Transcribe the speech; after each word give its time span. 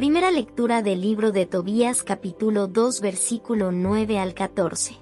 Primera 0.00 0.30
lectura 0.30 0.80
del 0.80 1.02
libro 1.02 1.30
de 1.30 1.44
Tobías 1.44 2.02
capítulo 2.02 2.68
2 2.68 3.02
versículo 3.02 3.70
9 3.70 4.18
al 4.18 4.32
14. 4.32 4.96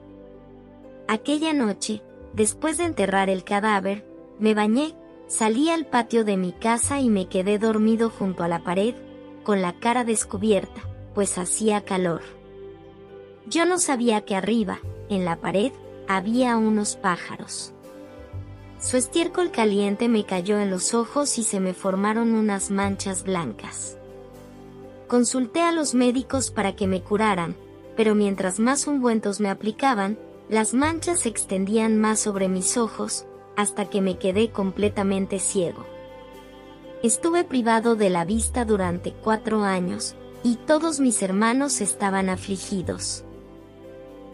Aquella 1.07 1.52
noche, 1.52 2.02
después 2.33 2.79
de 2.79 2.87
enterrar 2.87 3.30
el 3.30 3.45
cadáver, 3.45 4.05
me 4.41 4.55
bañé, 4.55 4.97
salí 5.29 5.69
al 5.69 5.87
patio 5.87 6.24
de 6.24 6.37
mi 6.37 6.51
casa 6.51 6.98
y 6.98 7.11
me 7.11 7.29
quedé 7.29 7.61
dormido 7.61 8.11
junto 8.11 8.43
a 8.43 8.48
la 8.48 8.65
pared, 8.65 8.97
con 9.45 9.62
la 9.62 9.79
cara 9.79 10.02
descubierta, 10.02 10.80
pues 11.15 11.38
hacía 11.38 11.85
calor. 11.85 12.23
Yo 13.46 13.66
no 13.66 13.79
sabía 13.79 14.23
que 14.23 14.35
arriba, 14.35 14.80
en 15.09 15.24
la 15.24 15.37
pared, 15.37 15.71
había 16.09 16.57
unos 16.57 16.96
pájaros. 16.96 17.73
Su 18.80 18.96
estiércol 18.96 19.52
caliente 19.52 20.09
me 20.09 20.26
cayó 20.26 20.59
en 20.59 20.71
los 20.71 20.93
ojos 20.93 21.38
y 21.38 21.45
se 21.45 21.60
me 21.60 21.73
formaron 21.73 22.35
unas 22.35 22.73
manchas 22.73 23.23
blancas. 23.23 23.98
Consulté 25.09 25.62
a 25.62 25.73
los 25.73 25.95
médicos 25.95 26.51
para 26.51 26.76
que 26.76 26.87
me 26.87 27.02
curaran, 27.02 27.56
pero 27.96 28.14
mientras 28.14 28.60
más 28.60 28.87
ungüentos 28.87 29.40
me 29.40 29.48
aplicaban, 29.48 30.18
las 30.51 30.74
manchas 30.74 31.20
se 31.20 31.30
extendían 31.30 31.98
más 31.98 32.20
sobre 32.20 32.48
mis 32.48 32.76
ojos, 32.76 33.24
hasta 33.56 33.86
que 33.86 34.02
me 34.02 34.18
quedé 34.18 34.51
completamente 34.51 35.38
ciego. 35.38 35.86
Estuve 37.02 37.45
privado 37.45 37.96
de 37.96 38.10
la 38.10 38.26
vista 38.26 38.66
durante 38.66 39.12
cuatro 39.12 39.62
años, 39.62 40.14
y 40.42 40.56
todos 40.56 41.01
mis 41.01 41.23
hermanos 41.23 41.80
estaban 41.80 42.29
afligidos. 42.29 43.24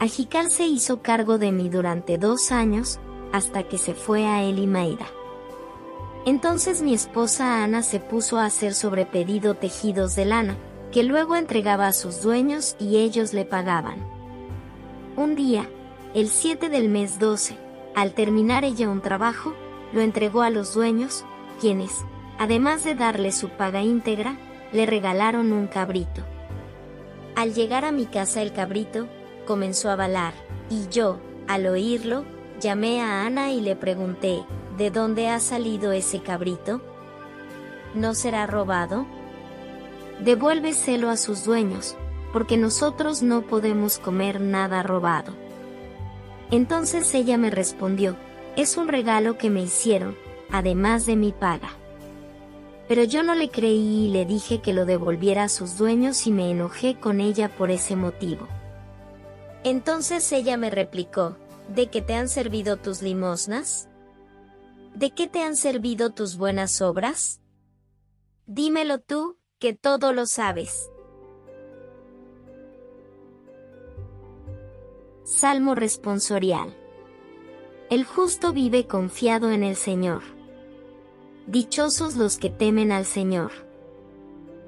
Ajical 0.00 0.50
se 0.50 0.66
hizo 0.66 1.02
cargo 1.02 1.38
de 1.38 1.52
mí 1.52 1.68
durante 1.68 2.18
dos 2.18 2.50
años, 2.50 2.98
hasta 3.32 3.62
que 3.62 3.78
se 3.78 3.94
fue 3.94 4.26
a 4.26 4.42
Elimaida. 4.42 5.06
Entonces 6.26 6.80
mi 6.80 6.94
esposa 6.94 7.62
Ana 7.62 7.82
se 7.82 8.00
puso 8.00 8.38
a 8.38 8.46
hacer 8.46 8.72
sobre 8.72 9.04
pedido 9.04 9.54
tejidos 9.54 10.16
de 10.16 10.24
lana, 10.24 10.56
que 10.90 11.02
luego 11.02 11.36
entregaba 11.36 11.86
a 11.86 11.92
sus 11.92 12.22
dueños 12.22 12.76
y 12.78 12.96
ellos 12.96 13.34
le 13.34 13.44
pagaban. 13.44 13.98
Un 15.16 15.34
día, 15.34 15.68
el 16.14 16.28
7 16.28 16.70
del 16.70 16.88
mes 16.88 17.18
12, 17.18 17.56
al 17.94 18.12
terminar 18.12 18.64
ella 18.64 18.88
un 18.88 19.02
trabajo, 19.02 19.52
lo 19.92 20.00
entregó 20.00 20.42
a 20.42 20.50
los 20.50 20.72
dueños, 20.72 21.24
quienes, 21.60 21.92
además 22.38 22.84
de 22.84 22.94
darle 22.94 23.30
su 23.30 23.50
paga 23.50 23.82
íntegra, 23.82 24.38
le 24.72 24.86
regalaron 24.86 25.52
un 25.52 25.66
cabrito. 25.66 26.22
Al 27.36 27.52
llegar 27.52 27.84
a 27.84 27.92
mi 27.92 28.06
casa 28.06 28.40
el 28.40 28.52
cabrito, 28.52 29.08
comenzó 29.46 29.90
a 29.90 29.96
balar, 29.96 30.32
y 30.70 30.88
yo, 30.88 31.18
al 31.48 31.66
oírlo, 31.66 32.24
llamé 32.60 33.02
a 33.02 33.26
Ana 33.26 33.52
y 33.52 33.60
le 33.60 33.76
pregunté, 33.76 34.42
¿De 34.76 34.90
dónde 34.90 35.28
ha 35.28 35.38
salido 35.38 35.92
ese 35.92 36.20
cabrito? 36.20 36.80
¿No 37.94 38.14
será 38.14 38.46
robado? 38.46 39.06
Devuélveselo 40.18 41.10
a 41.10 41.16
sus 41.16 41.44
dueños, 41.44 41.96
porque 42.32 42.56
nosotros 42.56 43.22
no 43.22 43.42
podemos 43.42 43.98
comer 43.98 44.40
nada 44.40 44.82
robado. 44.82 45.32
Entonces 46.50 47.14
ella 47.14 47.38
me 47.38 47.50
respondió, 47.50 48.16
es 48.56 48.76
un 48.76 48.88
regalo 48.88 49.38
que 49.38 49.48
me 49.48 49.62
hicieron, 49.62 50.16
además 50.50 51.06
de 51.06 51.14
mi 51.14 51.30
paga. 51.30 51.70
Pero 52.88 53.04
yo 53.04 53.22
no 53.22 53.36
le 53.36 53.50
creí 53.50 54.06
y 54.06 54.08
le 54.08 54.24
dije 54.24 54.60
que 54.60 54.72
lo 54.72 54.86
devolviera 54.86 55.44
a 55.44 55.48
sus 55.48 55.78
dueños 55.78 56.26
y 56.26 56.32
me 56.32 56.50
enojé 56.50 56.98
con 56.98 57.20
ella 57.20 57.48
por 57.48 57.70
ese 57.70 57.94
motivo. 57.94 58.48
Entonces 59.62 60.30
ella 60.32 60.56
me 60.56 60.68
replicó, 60.68 61.36
¿de 61.68 61.86
qué 61.86 62.02
te 62.02 62.14
han 62.14 62.28
servido 62.28 62.76
tus 62.76 63.02
limosnas? 63.02 63.88
¿De 64.94 65.10
qué 65.10 65.26
te 65.26 65.42
han 65.42 65.56
servido 65.56 66.10
tus 66.10 66.36
buenas 66.36 66.80
obras? 66.80 67.40
Dímelo 68.46 69.00
tú, 69.00 69.38
que 69.58 69.74
todo 69.74 70.12
lo 70.12 70.26
sabes. 70.26 70.88
Salmo 75.24 75.74
responsorial. 75.74 76.76
El 77.90 78.04
justo 78.04 78.52
vive 78.52 78.86
confiado 78.86 79.50
en 79.50 79.64
el 79.64 79.74
Señor. 79.74 80.22
Dichosos 81.46 82.16
los 82.16 82.38
que 82.38 82.50
temen 82.50 82.92
al 82.92 83.04
Señor 83.04 83.50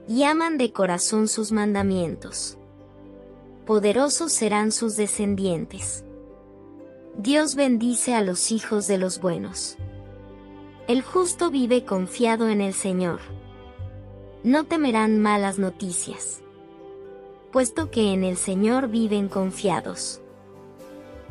y 0.09 0.25
aman 0.25 0.59
de 0.59 0.73
corazón 0.73 1.29
sus 1.29 1.53
mandamientos. 1.53 2.59
Poderosos 3.65 4.33
serán 4.33 4.73
sus 4.73 4.97
descendientes. 4.97 6.05
Dios 7.17 7.55
bendice 7.55 8.15
a 8.15 8.23
los 8.23 8.51
hijos 8.51 8.87
de 8.87 8.99
los 8.99 9.21
buenos. 9.21 9.77
El 10.89 11.03
justo 11.03 11.51
vive 11.51 11.85
confiado 11.85 12.49
en 12.49 12.61
el 12.61 12.73
Señor. 12.73 13.19
No 14.45 14.63
temerán 14.67 15.19
malas 15.21 15.59
noticias, 15.59 16.43
puesto 17.51 17.91
que 17.91 18.13
en 18.13 18.23
el 18.23 18.37
Señor 18.37 18.87
viven 18.87 19.29
confiados. 19.29 20.21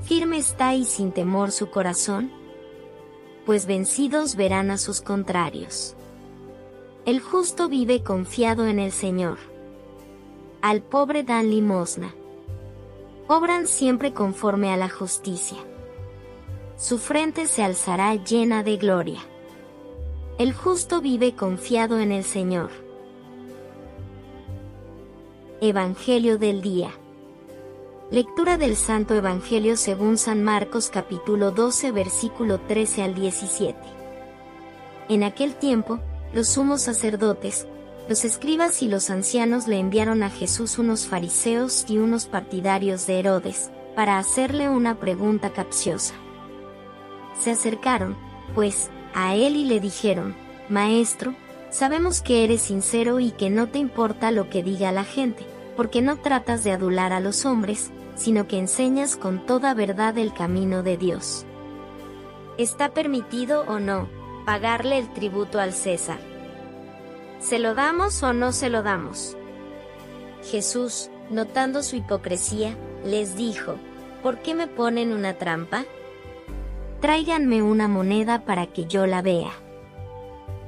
Firme 0.01 0.39
está 0.39 0.75
y 0.75 0.83
sin 0.83 1.13
temor 1.13 1.53
su 1.53 1.69
corazón, 1.69 2.33
pues 3.45 3.65
vencidos 3.65 4.35
verán 4.35 4.71
a 4.71 4.77
sus 4.77 4.99
contrarios. 4.99 5.95
El 7.05 7.21
justo 7.21 7.69
vive 7.69 8.03
confiado 8.03 8.67
en 8.67 8.77
el 8.77 8.91
Señor. 8.91 9.37
Al 10.61 10.81
pobre 10.81 11.23
dan 11.23 11.49
limosna. 11.49 12.13
Obran 13.29 13.67
siempre 13.67 14.11
conforme 14.11 14.73
a 14.73 14.75
la 14.75 14.89
justicia. 14.89 15.59
Su 16.75 16.97
frente 16.97 17.45
se 17.47 17.63
alzará 17.63 18.13
llena 18.15 18.61
de 18.61 18.75
gloria. 18.75 19.21
El 20.37 20.51
justo 20.51 20.99
vive 20.99 21.33
confiado 21.33 21.97
en 21.97 22.11
el 22.11 22.25
Señor. 22.25 22.69
Evangelio 25.61 26.37
del 26.37 26.61
Día. 26.61 26.91
Lectura 28.11 28.57
del 28.57 28.75
Santo 28.75 29.13
Evangelio 29.13 29.77
según 29.77 30.17
San 30.17 30.43
Marcos 30.43 30.89
capítulo 30.89 31.51
12 31.51 31.93
versículo 31.93 32.59
13 32.59 33.03
al 33.03 33.15
17. 33.15 33.79
En 35.07 35.23
aquel 35.23 35.55
tiempo, 35.55 36.01
los 36.33 36.49
sumos 36.49 36.81
sacerdotes, 36.81 37.65
los 38.09 38.25
escribas 38.25 38.83
y 38.83 38.89
los 38.89 39.09
ancianos 39.09 39.69
le 39.69 39.79
enviaron 39.79 40.21
a 40.21 40.29
Jesús 40.29 40.77
unos 40.77 41.07
fariseos 41.07 41.85
y 41.87 41.97
unos 41.97 42.25
partidarios 42.25 43.07
de 43.07 43.19
Herodes, 43.19 43.71
para 43.95 44.17
hacerle 44.17 44.67
una 44.67 44.99
pregunta 44.99 45.51
capciosa. 45.51 46.13
Se 47.39 47.51
acercaron, 47.51 48.17
pues, 48.53 48.89
a 49.15 49.33
él 49.35 49.55
y 49.55 49.63
le 49.63 49.79
dijeron, 49.79 50.35
Maestro, 50.69 51.33
sabemos 51.71 52.21
que 52.21 52.43
eres 52.43 52.61
sincero 52.61 53.19
y 53.19 53.31
que 53.31 53.49
no 53.49 53.67
te 53.67 53.79
importa 53.79 54.29
lo 54.29 54.49
que 54.49 54.61
diga 54.61 54.91
la 54.91 55.05
gente, 55.05 55.45
porque 55.77 56.01
no 56.01 56.17
tratas 56.17 56.63
de 56.63 56.71
adular 56.71 57.13
a 57.13 57.21
los 57.21 57.45
hombres, 57.45 57.91
sino 58.15 58.47
que 58.47 58.59
enseñas 58.59 59.15
con 59.15 59.45
toda 59.45 59.73
verdad 59.73 60.17
el 60.17 60.33
camino 60.33 60.83
de 60.83 60.97
Dios. 60.97 61.45
¿Está 62.57 62.89
permitido 62.89 63.63
o 63.67 63.79
no 63.79 64.07
pagarle 64.45 64.99
el 64.99 65.11
tributo 65.13 65.59
al 65.59 65.73
César? 65.73 66.19
¿Se 67.39 67.57
lo 67.57 67.73
damos 67.73 68.21
o 68.21 68.33
no 68.33 68.51
se 68.51 68.69
lo 68.69 68.83
damos? 68.83 69.37
Jesús, 70.43 71.09
notando 71.29 71.83
su 71.83 71.95
hipocresía, 71.95 72.77
les 73.05 73.35
dijo, 73.35 73.75
¿por 74.21 74.39
qué 74.39 74.55
me 74.55 74.67
ponen 74.67 75.13
una 75.13 75.35
trampa? 75.35 75.85
Tráiganme 77.05 77.61
una 77.61 77.87
moneda 77.87 78.45
para 78.45 78.65
que 78.65 78.85
yo 78.87 79.05
la 79.05 79.21
vea. 79.21 79.51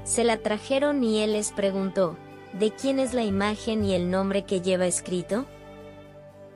Se 0.04 0.24
la 0.24 0.38
trajeron 0.38 1.04
y 1.04 1.24
él 1.24 1.34
les 1.34 1.52
preguntó, 1.52 2.16
¿de 2.54 2.70
quién 2.70 3.00
es 3.00 3.16
la 3.16 3.24
imagen 3.24 3.84
y 3.84 3.96
el 3.96 4.12
nombre 4.12 4.46
que 4.46 4.62
lleva 4.62 4.86
escrito? 4.86 5.48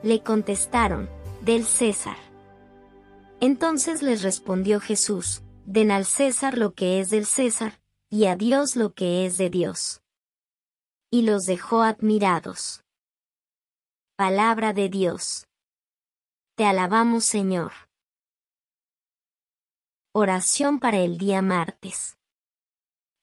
Le 0.04 0.22
contestaron, 0.22 1.10
del 1.40 1.64
César. 1.64 2.16
Entonces 3.40 4.02
les 4.02 4.22
respondió 4.22 4.78
Jesús, 4.78 5.42
den 5.66 5.90
al 5.90 6.04
César 6.04 6.58
lo 6.58 6.74
que 6.74 7.00
es 7.00 7.10
del 7.10 7.26
César, 7.26 7.80
y 8.08 8.26
a 8.26 8.36
Dios 8.36 8.76
lo 8.76 8.94
que 8.94 9.26
es 9.26 9.36
de 9.36 9.50
Dios. 9.50 10.00
Y 11.10 11.22
los 11.22 11.44
dejó 11.44 11.82
admirados. 11.82 12.84
Palabra 14.14 14.74
de 14.74 14.88
Dios. 14.88 15.48
Te 16.54 16.66
alabamos 16.66 17.24
Señor. 17.24 17.72
Oración 20.14 20.78
para 20.78 20.98
el 20.98 21.16
día 21.16 21.40
martes. 21.40 22.18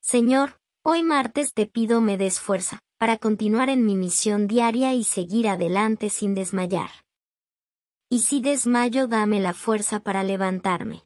Señor, 0.01 0.59
hoy 0.81 1.03
martes 1.03 1.53
te 1.53 1.67
pido 1.67 2.01
me 2.01 2.17
des 2.17 2.39
fuerza, 2.39 2.79
para 2.97 3.19
continuar 3.19 3.69
en 3.69 3.85
mi 3.85 3.95
misión 3.95 4.47
diaria 4.47 4.95
y 4.95 5.03
seguir 5.03 5.49
adelante 5.49 6.09
sin 6.09 6.33
desmayar. 6.33 6.89
Y 8.09 8.21
si 8.21 8.41
desmayo 8.41 9.07
dame 9.07 9.39
la 9.39 9.53
fuerza 9.53 9.99
para 9.99 10.23
levantarme. 10.23 11.05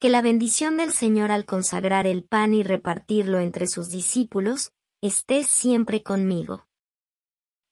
Que 0.00 0.08
la 0.08 0.22
bendición 0.22 0.76
del 0.76 0.90
Señor 0.90 1.30
al 1.30 1.44
consagrar 1.44 2.08
el 2.08 2.24
pan 2.24 2.52
y 2.52 2.64
repartirlo 2.64 3.38
entre 3.38 3.68
sus 3.68 3.90
discípulos, 3.90 4.72
esté 5.00 5.44
siempre 5.44 6.02
conmigo. 6.02 6.66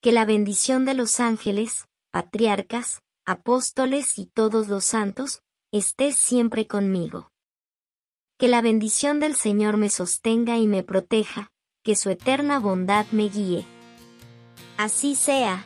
Que 0.01 0.13
la 0.13 0.25
bendición 0.25 0.85
de 0.85 0.95
los 0.95 1.19
ángeles, 1.19 1.89
patriarcas, 2.13 3.03
apóstoles 3.25 4.21
y 4.21 4.27
todos 4.27 4.69
los 4.69 4.85
santos, 4.85 5.43
esté 5.73 6.13
siempre 6.13 6.67
conmigo. 6.67 7.33
Que 8.39 8.47
la 8.47 8.61
bendición 8.61 9.21
del 9.21 9.35
Señor 9.35 9.79
me 9.79 9.89
sostenga 9.89 10.59
y 10.59 10.67
me 10.67 10.83
proteja, 10.83 11.51
que 11.83 11.97
su 11.97 12.11
eterna 12.11 12.59
bondad 12.59 13.07
me 13.11 13.31
guíe. 13.31 13.65
Así 14.77 15.15
sea. 15.15 15.65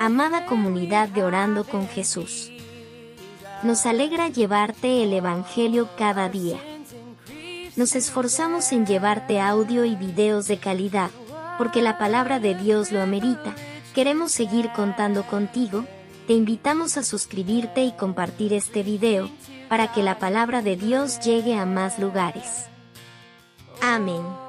Amada 0.00 0.46
comunidad 0.46 1.10
de 1.10 1.24
Orando 1.24 1.64
con 1.64 1.86
Jesús. 1.86 2.50
Nos 3.62 3.84
alegra 3.84 4.28
llevarte 4.28 5.02
el 5.02 5.12
Evangelio 5.12 5.90
cada 5.98 6.30
día. 6.30 6.58
Nos 7.76 7.94
esforzamos 7.96 8.72
en 8.72 8.86
llevarte 8.86 9.40
audio 9.40 9.84
y 9.84 9.94
videos 9.94 10.48
de 10.48 10.56
calidad, 10.58 11.10
porque 11.58 11.82
la 11.82 11.98
palabra 11.98 12.40
de 12.40 12.54
Dios 12.54 12.92
lo 12.92 13.02
amerita. 13.02 13.54
Queremos 13.94 14.32
seguir 14.32 14.70
contando 14.72 15.24
contigo, 15.24 15.84
te 16.26 16.32
invitamos 16.32 16.96
a 16.96 17.02
suscribirte 17.02 17.84
y 17.84 17.92
compartir 17.92 18.54
este 18.54 18.82
video, 18.82 19.28
para 19.68 19.92
que 19.92 20.02
la 20.02 20.18
palabra 20.18 20.62
de 20.62 20.76
Dios 20.76 21.20
llegue 21.20 21.56
a 21.56 21.66
más 21.66 21.98
lugares. 21.98 22.66
Amén. 23.82 24.41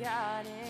got 0.00 0.46
it. 0.46 0.69